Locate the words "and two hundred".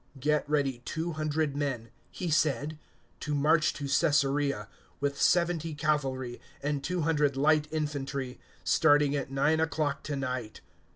6.63-7.37